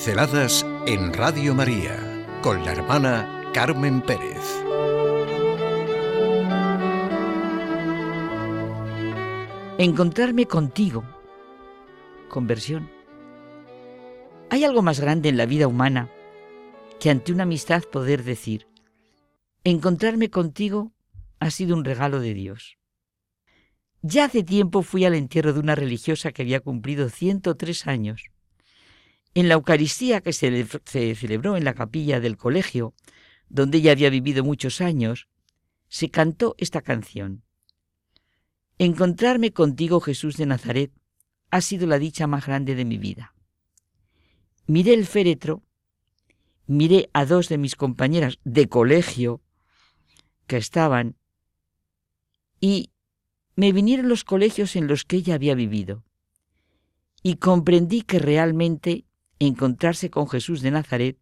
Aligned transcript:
Pinceladas 0.00 0.64
en 0.86 1.12
Radio 1.12 1.54
María 1.54 1.94
con 2.42 2.64
la 2.64 2.72
hermana 2.72 3.50
Carmen 3.52 4.00
Pérez. 4.00 4.40
Encontrarme 9.76 10.46
contigo. 10.46 11.04
Conversión. 12.30 12.90
¿Hay 14.48 14.64
algo 14.64 14.80
más 14.80 15.00
grande 15.00 15.28
en 15.28 15.36
la 15.36 15.44
vida 15.44 15.68
humana 15.68 16.08
que 16.98 17.10
ante 17.10 17.30
una 17.30 17.42
amistad 17.42 17.82
poder 17.82 18.24
decir, 18.24 18.68
encontrarme 19.64 20.30
contigo 20.30 20.92
ha 21.40 21.50
sido 21.50 21.76
un 21.76 21.84
regalo 21.84 22.20
de 22.20 22.32
Dios? 22.32 22.78
Ya 24.00 24.24
hace 24.24 24.44
tiempo 24.44 24.80
fui 24.80 25.04
al 25.04 25.14
entierro 25.14 25.52
de 25.52 25.60
una 25.60 25.74
religiosa 25.74 26.32
que 26.32 26.40
había 26.40 26.60
cumplido 26.60 27.10
103 27.10 27.86
años 27.86 28.29
en 29.34 29.48
la 29.48 29.54
Eucaristía 29.54 30.20
que 30.20 30.32
se, 30.32 30.66
celebró 31.14 31.56
en 31.56 31.64
la 31.64 31.74
capilla 31.74 32.20
del 32.20 32.36
colegio, 32.36 32.94
donde 33.48 33.78
ella 33.78 33.92
había 33.92 34.10
vivido 34.10 34.44
muchos 34.44 34.80
años, 34.80 35.28
se 35.88 36.10
cantó 36.10 36.54
esta 36.58 36.82
canción. 36.82 37.42
Encontrarme 38.78 39.52
contigo, 39.52 40.00
Jesús 40.00 40.36
de 40.36 40.46
Nazaret, 40.46 40.92
ha 41.50 41.60
sido 41.60 41.86
la 41.86 41.98
dicha 41.98 42.26
más 42.26 42.46
grande 42.46 42.74
de 42.74 42.84
mi 42.84 42.98
vida. 42.98 43.34
Miré 44.66 44.94
el 44.94 45.06
féretro, 45.06 45.62
miré 46.66 47.10
a 47.12 47.24
dos 47.24 47.48
de 47.48 47.58
mis 47.58 47.74
compañeras 47.74 48.38
de 48.44 48.68
colegio 48.68 49.42
que 50.46 50.56
estaban 50.56 51.16
y 52.60 52.90
me 53.56 53.72
vinieron 53.72 54.08
los 54.08 54.22
colegios 54.22 54.76
en 54.76 54.86
los 54.86 55.04
que 55.04 55.16
ella 55.16 55.34
había 55.34 55.54
vivido 55.54 56.04
y 57.22 57.36
comprendí 57.36 58.02
que 58.02 58.18
realmente 58.18 59.04
encontrarse 59.46 60.10
con 60.10 60.28
Jesús 60.28 60.60
de 60.60 60.70
Nazaret 60.70 61.18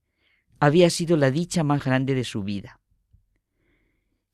había 0.60 0.90
sido 0.90 1.16
la 1.16 1.30
dicha 1.30 1.62
más 1.62 1.84
grande 1.84 2.14
de 2.14 2.24
su 2.24 2.42
vida. 2.42 2.80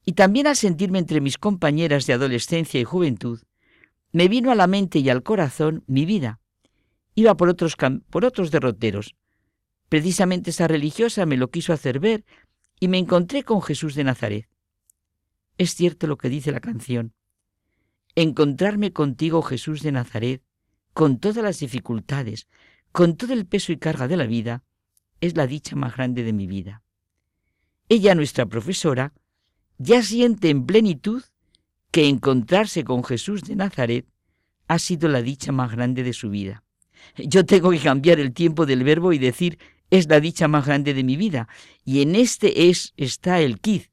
Y 0.04 0.12
también 0.12 0.46
al 0.46 0.56
sentirme 0.56 0.98
entre 0.98 1.20
mis 1.20 1.38
compañeras 1.38 2.06
de 2.06 2.14
adolescencia 2.14 2.80
y 2.80 2.84
juventud, 2.84 3.40
me 4.12 4.28
vino 4.28 4.50
a 4.50 4.54
la 4.54 4.66
mente 4.66 4.98
y 4.98 5.08
al 5.10 5.22
corazón 5.22 5.84
mi 5.86 6.04
vida. 6.04 6.40
Iba 7.14 7.36
por 7.36 7.48
otros, 7.48 7.76
por 8.10 8.24
otros 8.24 8.50
derroteros. 8.50 9.14
Precisamente 9.88 10.50
esa 10.50 10.68
religiosa 10.68 11.26
me 11.26 11.36
lo 11.36 11.50
quiso 11.50 11.72
hacer 11.72 12.00
ver 12.00 12.24
y 12.80 12.88
me 12.88 12.98
encontré 12.98 13.44
con 13.44 13.62
Jesús 13.62 13.94
de 13.94 14.04
Nazaret. 14.04 14.48
Es 15.58 15.74
cierto 15.74 16.06
lo 16.06 16.16
que 16.16 16.28
dice 16.28 16.52
la 16.52 16.60
canción. 16.60 17.14
Encontrarme 18.14 18.92
contigo, 18.92 19.42
Jesús 19.42 19.82
de 19.82 19.92
Nazaret, 19.92 20.42
con 20.92 21.18
todas 21.18 21.42
las 21.42 21.58
dificultades, 21.58 22.48
con 22.94 23.16
todo 23.16 23.32
el 23.32 23.44
peso 23.44 23.72
y 23.72 23.76
carga 23.76 24.06
de 24.06 24.16
la 24.16 24.24
vida, 24.24 24.62
es 25.20 25.36
la 25.36 25.48
dicha 25.48 25.74
más 25.74 25.96
grande 25.96 26.22
de 26.22 26.32
mi 26.32 26.46
vida. 26.46 26.84
Ella, 27.88 28.14
nuestra 28.14 28.46
profesora, 28.46 29.12
ya 29.78 30.00
siente 30.00 30.48
en 30.48 30.64
plenitud 30.64 31.24
que 31.90 32.08
encontrarse 32.08 32.84
con 32.84 33.02
Jesús 33.02 33.42
de 33.42 33.56
Nazaret 33.56 34.06
ha 34.68 34.78
sido 34.78 35.08
la 35.08 35.22
dicha 35.22 35.50
más 35.50 35.72
grande 35.72 36.04
de 36.04 36.12
su 36.12 36.30
vida. 36.30 36.62
Yo 37.16 37.44
tengo 37.44 37.72
que 37.72 37.80
cambiar 37.80 38.20
el 38.20 38.32
tiempo 38.32 38.64
del 38.64 38.84
verbo 38.84 39.12
y 39.12 39.18
decir 39.18 39.58
es 39.90 40.08
la 40.08 40.20
dicha 40.20 40.46
más 40.46 40.64
grande 40.64 40.94
de 40.94 41.02
mi 41.02 41.16
vida. 41.16 41.48
Y 41.84 42.00
en 42.00 42.14
este 42.14 42.68
es 42.68 42.94
está 42.96 43.40
el 43.40 43.58
quiz, 43.58 43.90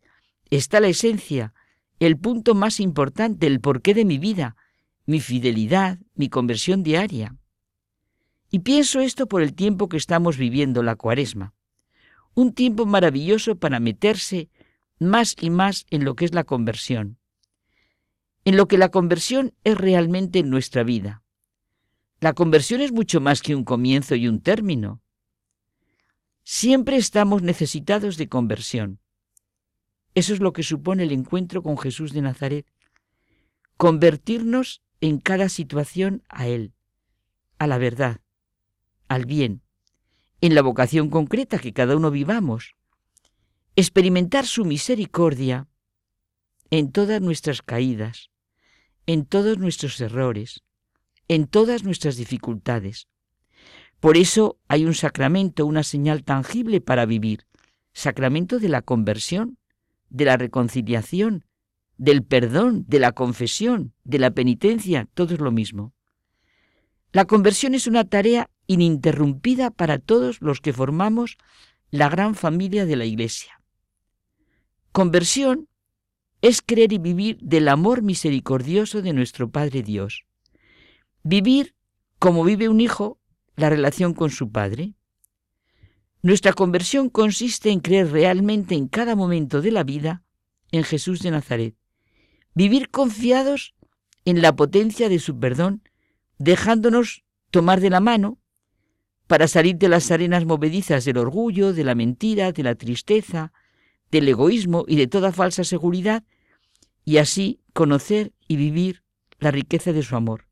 está 0.52 0.80
la 0.80 0.90
esencia, 0.90 1.56
el 2.00 2.20
punto 2.20 2.54
más 2.54 2.80
importante, 2.80 3.48
el 3.48 3.62
porqué 3.62 3.96
de 3.96 4.06
mi 4.06 4.20
vida, 4.20 4.56
mi 5.08 5.20
fidelidad, 5.20 5.98
mi 6.14 6.30
conversión 6.30 6.84
diaria. 6.84 7.36
Y 8.52 8.60
pienso 8.60 9.00
esto 9.00 9.28
por 9.28 9.42
el 9.42 9.54
tiempo 9.54 9.88
que 9.88 9.96
estamos 9.96 10.38
viviendo, 10.38 10.84
la 10.84 10.98
cuaresma. 10.98 11.54
Un 12.36 12.54
tiempo 12.54 12.86
maravilloso 12.86 13.56
para 13.56 13.80
meterse 13.80 14.50
más 15.00 15.36
y 15.40 15.50
más 15.50 15.86
en 15.90 16.04
lo 16.04 16.16
que 16.16 16.26
es 16.26 16.34
la 16.34 16.44
conversión, 16.44 17.18
en 18.44 18.58
lo 18.58 18.68
que 18.68 18.78
la 18.78 18.90
conversión 18.90 19.54
es 19.64 19.78
realmente 19.78 20.40
en 20.40 20.50
nuestra 20.50 20.84
vida. 20.84 21.24
La 22.20 22.34
conversión 22.34 22.82
es 22.82 22.92
mucho 22.92 23.22
más 23.22 23.42
que 23.42 23.56
un 23.56 23.64
comienzo 23.64 24.16
y 24.16 24.28
un 24.28 24.42
término. 24.42 25.02
Siempre 26.44 26.98
estamos 26.98 27.42
necesitados 27.42 28.18
de 28.18 28.28
conversión. 28.28 29.00
Eso 30.14 30.34
es 30.34 30.42
lo 30.42 30.52
que 30.52 30.64
supone 30.64 31.04
el 31.04 31.14
encuentro 31.14 31.64
con 31.64 31.78
Jesús 31.78 32.12
de 32.12 32.22
Nazaret. 32.22 32.68
Convertirnos 33.78 34.84
en 35.00 35.20
cada 35.20 35.48
situación 35.48 36.22
a 36.28 36.48
Él, 36.48 36.74
a 37.58 37.66
la 37.66 37.78
verdad, 37.78 38.22
al 39.12 39.26
bien, 39.26 39.62
en 40.40 40.56
la 40.56 40.62
vocación 40.62 41.10
concreta 41.10 41.60
que 41.60 41.74
cada 41.74 41.98
uno 41.98 42.12
vivamos, 42.12 42.78
experimentar 43.76 44.46
su 44.46 44.64
misericordia 44.64 45.68
en 46.70 46.94
todas 46.94 47.20
nuestras 47.20 47.62
caídas, 47.62 48.30
en 49.08 49.26
todos 49.26 49.58
nuestros 49.58 50.00
errores, 50.00 50.64
en 51.28 51.46
todas 51.48 51.84
nuestras 51.84 52.16
dificultades. 52.16 53.10
Por 54.00 54.16
eso 54.16 54.58
hay 54.70 54.86
un 54.86 54.94
sacramento, 54.94 55.66
una 55.66 55.84
señal 55.84 56.24
tangible 56.24 56.80
para 56.80 57.06
vivir, 57.06 57.46
sacramento 57.92 58.60
de 58.60 58.70
la 58.70 58.82
conversión, 58.82 59.58
de 60.10 60.24
la 60.24 60.38
reconciliación, 60.38 61.44
del 61.98 62.24
perdón, 62.24 62.86
de 62.88 63.00
la 63.00 63.12
confesión, 63.12 63.94
de 64.06 64.20
la 64.20 64.32
penitencia, 64.32 65.10
todo 65.14 65.34
es 65.34 65.42
lo 65.42 65.52
mismo. 65.52 65.94
La 67.12 67.26
conversión 67.26 67.74
es 67.74 67.88
una 67.88 68.06
tarea 68.06 68.50
ininterrumpida 68.68 69.70
para 69.72 70.00
todos 70.00 70.42
los 70.42 70.62
que 70.62 70.72
formamos 70.72 71.38
la 71.90 72.08
gran 72.08 72.36
familia 72.36 72.86
de 72.86 72.96
la 72.96 73.06
Iglesia. 73.06 73.62
Conversión 74.94 75.68
es 76.42 76.62
creer 76.62 76.94
y 76.94 76.98
vivir 76.98 77.38
del 77.42 77.68
amor 77.68 78.02
misericordioso 78.02 79.02
de 79.02 79.14
nuestro 79.14 79.50
Padre 79.52 79.84
Dios. 79.84 80.26
Vivir 81.24 81.76
como 82.18 82.44
vive 82.44 82.70
un 82.70 82.80
hijo 82.80 83.20
la 83.56 83.70
relación 83.70 84.14
con 84.14 84.30
su 84.32 84.52
Padre. 84.52 84.94
Nuestra 86.22 86.54
conversión 86.54 87.10
consiste 87.10 87.72
en 87.72 87.80
creer 87.80 88.12
realmente 88.12 88.76
en 88.76 88.88
cada 88.88 89.16
momento 89.16 89.62
de 89.62 89.72
la 89.72 89.84
vida 89.84 90.24
en 90.72 90.84
Jesús 90.84 91.20
de 91.20 91.32
Nazaret. 91.32 91.76
Vivir 92.54 92.90
confiados 92.90 93.76
en 94.24 94.42
la 94.42 94.56
potencia 94.56 95.10
de 95.10 95.20
su 95.20 95.40
perdón, 95.40 95.84
dejándonos 96.44 97.24
tomar 97.52 97.82
de 97.82 97.92
la 97.92 98.00
mano 98.00 98.40
para 99.28 99.48
salir 99.48 99.78
de 99.78 99.90
las 99.90 100.10
arenas 100.12 100.46
movedizas 100.46 101.06
del 101.06 101.18
orgullo, 101.18 101.72
de 101.72 101.84
la 101.84 101.96
mentira, 101.96 102.52
de 102.52 102.64
la 102.64 102.76
tristeza, 102.76 103.54
del 104.10 104.28
egoísmo 104.28 104.84
y 104.88 104.96
de 104.96 105.08
toda 105.08 105.32
falsa 105.32 105.64
seguridad, 105.64 106.24
y 107.06 107.18
así 107.18 107.62
conocer 107.74 108.34
y 108.48 108.56
vivir 108.56 109.04
la 109.40 109.52
riqueza 109.52 109.94
de 109.94 110.04
su 110.04 110.16
amor. 110.16 110.48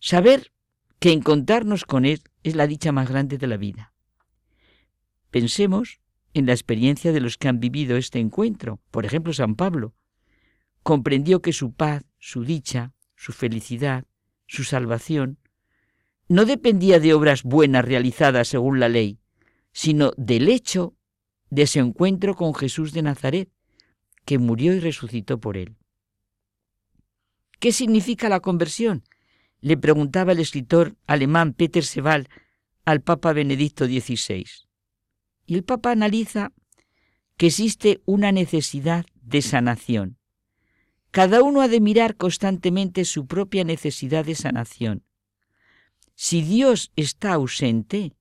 Saber 0.00 0.52
que 0.98 1.12
encontrarnos 1.12 1.84
con 1.84 2.04
Él 2.04 2.22
es 2.42 2.56
la 2.56 2.66
dicha 2.66 2.92
más 2.92 3.08
grande 3.08 3.38
de 3.38 3.46
la 3.46 3.56
vida. 3.56 3.94
Pensemos 5.30 6.00
en 6.34 6.46
la 6.46 6.52
experiencia 6.52 7.12
de 7.12 7.20
los 7.20 7.38
que 7.38 7.48
han 7.48 7.60
vivido 7.60 7.96
este 7.96 8.18
encuentro. 8.18 8.80
Por 8.90 9.06
ejemplo, 9.06 9.32
San 9.32 9.54
Pablo 9.54 9.94
comprendió 10.82 11.40
que 11.40 11.52
su 11.52 11.72
paz, 11.72 12.04
su 12.18 12.44
dicha, 12.44 12.92
su 13.14 13.32
felicidad, 13.32 14.04
su 14.46 14.64
salvación, 14.64 15.38
no 16.28 16.44
dependía 16.44 16.98
de 16.98 17.14
obras 17.14 17.42
buenas 17.42 17.84
realizadas 17.84 18.48
según 18.48 18.80
la 18.80 18.88
ley, 18.88 19.18
sino 19.72 20.12
del 20.16 20.48
hecho 20.48 20.94
de 21.50 21.62
ese 21.62 21.78
encuentro 21.78 22.34
con 22.34 22.54
Jesús 22.54 22.92
de 22.92 23.02
Nazaret, 23.02 23.50
que 24.24 24.38
murió 24.38 24.74
y 24.74 24.80
resucitó 24.80 25.38
por 25.38 25.56
él. 25.56 25.76
¿Qué 27.60 27.72
significa 27.72 28.28
la 28.28 28.40
conversión? 28.40 29.04
Le 29.60 29.76
preguntaba 29.76 30.32
el 30.32 30.40
escritor 30.40 30.96
alemán 31.06 31.54
Peter 31.54 31.84
Sebald 31.84 32.28
al 32.84 33.00
Papa 33.02 33.32
Benedicto 33.32 33.86
XVI. 33.86 34.46
Y 35.46 35.54
el 35.54 35.64
Papa 35.64 35.92
analiza 35.92 36.52
que 37.36 37.46
existe 37.46 38.00
una 38.04 38.32
necesidad 38.32 39.06
de 39.22 39.42
sanación. 39.42 40.18
Cada 41.16 41.42
uno 41.42 41.62
ha 41.62 41.68
de 41.68 41.80
mirar 41.80 42.16
constantemente 42.16 43.04
su 43.06 43.26
propia 43.26 43.64
necesidad 43.64 44.24
de 44.26 44.34
sanación 44.34 45.06
si 46.16 46.42
Dios 46.42 46.92
está 46.96 47.34
ausente, 47.34 48.16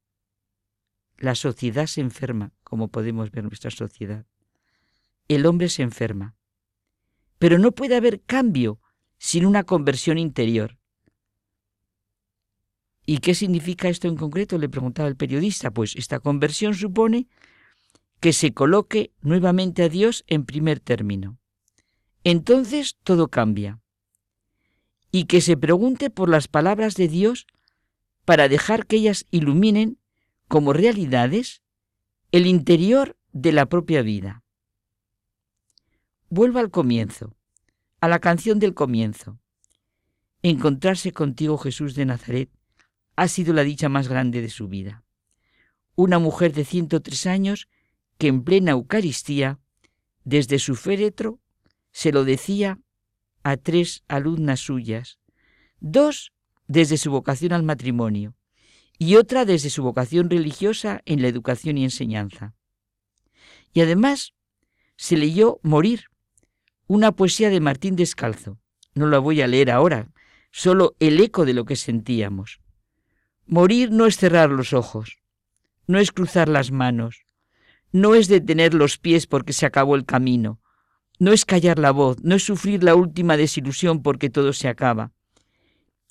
la 1.17 1.33
sociedad 1.33 1.87
se 1.87 2.01
enferma, 2.01 2.51
como 2.63 2.89
podemos 2.89 3.31
ver 3.31 3.45
nuestra 3.45 3.71
sociedad. 3.71 4.25
El 5.29 5.45
hombre 5.45 5.69
se 5.69 5.81
enferma. 5.81 6.35
Pero 7.39 7.57
no 7.57 7.71
puede 7.71 7.95
haber 7.95 8.21
cambio 8.21 8.79
sin 9.17 9.45
una 9.45 9.63
conversión 9.63 10.17
interior. 10.17 10.77
¿Y 13.05 13.19
qué 13.19 13.33
significa 13.33 13.87
esto 13.87 14.09
en 14.09 14.17
concreto? 14.17 14.57
Le 14.57 14.67
preguntaba 14.67 15.07
el 15.07 15.15
periodista. 15.15 15.71
Pues 15.71 15.95
esta 15.95 16.19
conversión 16.19 16.73
supone 16.73 17.27
que 18.19 18.33
se 18.33 18.53
coloque 18.53 19.13
nuevamente 19.21 19.83
a 19.83 19.89
Dios 19.89 20.25
en 20.27 20.45
primer 20.45 20.79
término. 20.81 21.39
Entonces 22.25 22.97
todo 23.03 23.27
cambia. 23.27 23.79
Y 25.11 25.25
que 25.25 25.41
se 25.41 25.55
pregunte 25.55 26.09
por 26.09 26.27
las 26.27 26.47
palabras 26.47 26.95
de 26.95 27.07
Dios 27.07 27.45
para 28.25 28.49
dejar 28.49 28.87
que 28.87 28.95
ellas 28.95 29.27
iluminen 29.29 29.99
como 30.47 30.73
realidades 30.73 31.61
el 32.31 32.47
interior 32.47 33.15
de 33.31 33.51
la 33.51 33.67
propia 33.67 34.01
vida. 34.01 34.43
Vuelva 36.29 36.61
al 36.61 36.71
comienzo, 36.71 37.35
a 38.01 38.07
la 38.07 38.17
canción 38.17 38.57
del 38.57 38.73
comienzo. 38.73 39.39
Encontrarse 40.41 41.11
contigo, 41.11 41.59
Jesús 41.59 41.93
de 41.93 42.07
Nazaret, 42.07 42.49
ha 43.15 43.27
sido 43.27 43.53
la 43.53 43.63
dicha 43.63 43.87
más 43.87 44.07
grande 44.07 44.41
de 44.41 44.49
su 44.49 44.67
vida. 44.67 45.03
Una 45.95 46.17
mujer 46.17 46.53
de 46.53 46.65
103 46.65 47.27
años 47.27 47.69
que 48.17 48.27
en 48.27 48.43
plena 48.43 48.71
Eucaristía, 48.71 49.59
desde 50.23 50.57
su 50.57 50.75
féretro, 50.75 51.39
se 51.95 52.11
lo 52.11 52.25
decía 52.25 52.77
a 53.43 53.55
tres 53.55 54.03
alumnas 54.09 54.59
suyas, 54.59 55.17
dos 55.79 56.33
desde 56.67 56.97
su 56.97 57.09
vocación 57.09 57.53
al 57.53 57.63
matrimonio 57.63 58.35
y 58.97 59.15
otra 59.15 59.45
desde 59.45 59.69
su 59.69 59.81
vocación 59.81 60.29
religiosa 60.29 61.01
en 61.05 61.21
la 61.21 61.29
educación 61.29 61.77
y 61.77 61.85
enseñanza. 61.85 62.53
Y 63.71 63.79
además 63.79 64.33
se 64.97 65.15
leyó 65.15 65.61
Morir, 65.63 66.07
una 66.87 67.13
poesía 67.13 67.49
de 67.49 67.61
Martín 67.61 67.95
Descalzo. 67.95 68.59
No 68.93 69.07
la 69.07 69.19
voy 69.19 69.39
a 69.39 69.47
leer 69.47 69.71
ahora, 69.71 70.11
solo 70.51 70.97
el 70.99 71.17
eco 71.21 71.45
de 71.45 71.53
lo 71.53 71.63
que 71.63 71.77
sentíamos. 71.77 72.59
Morir 73.45 73.91
no 73.91 74.05
es 74.05 74.17
cerrar 74.17 74.49
los 74.49 74.73
ojos, 74.73 75.19
no 75.87 75.97
es 75.97 76.11
cruzar 76.11 76.49
las 76.49 76.71
manos, 76.71 77.23
no 77.93 78.15
es 78.15 78.27
detener 78.27 78.73
los 78.73 78.97
pies 78.97 79.27
porque 79.27 79.53
se 79.53 79.65
acabó 79.65 79.95
el 79.95 80.03
camino, 80.03 80.59
no 81.17 81.31
es 81.31 81.45
callar 81.45 81.79
la 81.79 81.91
voz, 81.91 82.21
no 82.23 82.35
es 82.35 82.43
sufrir 82.43 82.83
la 82.83 82.95
última 82.95 83.37
desilusión 83.37 84.01
porque 84.01 84.29
todo 84.29 84.53
se 84.53 84.67
acaba. 84.67 85.11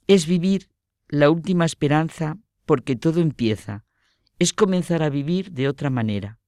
Es 0.07 0.27
vivir 0.27 0.71
la 1.09 1.31
última 1.31 1.65
esperanza 1.65 2.39
porque 2.65 2.97
todo 2.97 3.21
empieza. 3.21 3.85
Es 4.39 4.53
comenzar 4.53 5.03
a 5.03 5.11
vivir 5.11 5.53
de 5.53 5.69
otra 5.69 5.91
manera. 5.91 6.39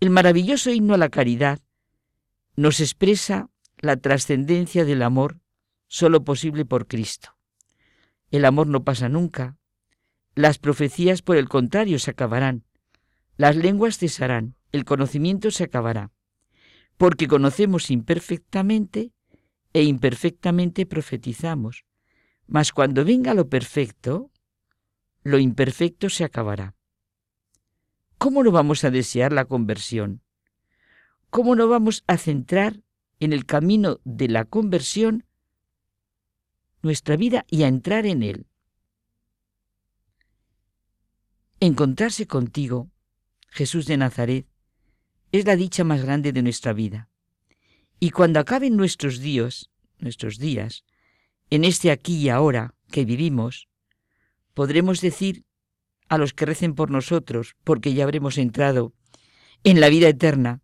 El 0.00 0.10
maravilloso 0.10 0.70
himno 0.70 0.94
a 0.94 0.98
la 0.98 1.08
caridad 1.08 1.60
nos 2.56 2.80
expresa 2.80 3.48
la 3.78 3.96
trascendencia 3.96 4.84
del 4.84 5.02
amor 5.02 5.40
solo 5.86 6.24
posible 6.24 6.64
por 6.64 6.86
Cristo. 6.86 7.36
El 8.30 8.44
amor 8.44 8.66
no 8.66 8.84
pasa 8.84 9.08
nunca. 9.08 9.56
Las 10.34 10.58
profecías, 10.58 11.22
por 11.22 11.36
el 11.36 11.48
contrario, 11.48 11.98
se 11.98 12.10
acabarán. 12.10 12.64
Las 13.36 13.56
lenguas 13.56 13.98
cesarán. 13.98 14.54
El 14.70 14.84
conocimiento 14.84 15.50
se 15.50 15.64
acabará 15.64 16.12
porque 16.98 17.28
conocemos 17.28 17.90
imperfectamente 17.90 19.12
e 19.72 19.84
imperfectamente 19.84 20.84
profetizamos. 20.84 21.84
Mas 22.46 22.72
cuando 22.72 23.04
venga 23.04 23.34
lo 23.34 23.48
perfecto, 23.48 24.30
lo 25.22 25.38
imperfecto 25.38 26.10
se 26.10 26.24
acabará. 26.24 26.74
¿Cómo 28.18 28.42
no 28.42 28.50
vamos 28.50 28.82
a 28.82 28.90
desear 28.90 29.32
la 29.32 29.44
conversión? 29.44 30.22
¿Cómo 31.30 31.54
no 31.54 31.68
vamos 31.68 32.02
a 32.08 32.16
centrar 32.16 32.82
en 33.20 33.32
el 33.32 33.46
camino 33.46 34.00
de 34.04 34.28
la 34.28 34.44
conversión 34.44 35.24
nuestra 36.82 37.16
vida 37.16 37.44
y 37.48 37.62
a 37.62 37.68
entrar 37.68 38.06
en 38.06 38.24
él? 38.24 38.46
Encontrarse 41.60 42.26
contigo, 42.26 42.90
Jesús 43.48 43.86
de 43.86 43.98
Nazaret, 43.98 44.46
es 45.32 45.44
la 45.44 45.56
dicha 45.56 45.84
más 45.84 46.02
grande 46.02 46.32
de 46.32 46.42
nuestra 46.42 46.72
vida. 46.72 47.08
Y 48.00 48.10
cuando 48.10 48.40
acaben 48.40 48.76
nuestros 48.76 49.18
días, 49.18 49.70
nuestros 49.98 50.38
días, 50.38 50.84
en 51.50 51.64
este 51.64 51.90
aquí 51.90 52.16
y 52.16 52.28
ahora 52.28 52.74
que 52.90 53.04
vivimos, 53.04 53.68
podremos 54.54 55.00
decir 55.00 55.44
a 56.08 56.18
los 56.18 56.32
que 56.32 56.46
recen 56.46 56.74
por 56.74 56.90
nosotros, 56.90 57.56
porque 57.64 57.94
ya 57.94 58.04
habremos 58.04 58.38
entrado 58.38 58.92
en 59.64 59.80
la 59.80 59.88
vida 59.88 60.08
eterna, 60.08 60.62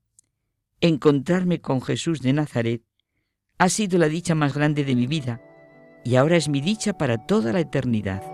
encontrarme 0.81 1.61
con 1.61 1.82
Jesús 1.82 2.20
de 2.20 2.32
Nazaret 2.32 2.82
ha 3.58 3.69
sido 3.69 3.99
la 3.99 4.08
dicha 4.08 4.34
más 4.34 4.55
grande 4.55 4.84
de 4.84 4.94
mi 4.94 5.06
vida 5.06 5.40
y 6.05 6.16
ahora 6.16 6.37
es 6.37 6.49
mi 6.49 6.61
dicha 6.61 6.93
para 6.94 7.26
toda 7.26 7.52
la 7.52 7.61
eternidad. 7.61 8.33